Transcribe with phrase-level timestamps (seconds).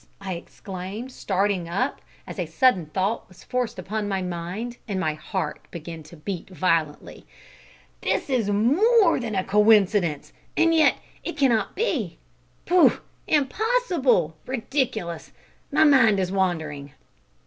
[0.19, 5.13] I exclaimed, starting up, as a sudden thought was forced upon my mind, and my
[5.13, 7.23] heart began to beat violently,
[8.01, 12.17] "this is more than a coincidence; and yet it cannot be
[12.65, 12.99] pooh!
[13.27, 14.35] impossible!
[14.47, 15.33] ridiculous!
[15.71, 16.93] My mind is wandering."